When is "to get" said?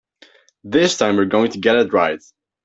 1.51-1.75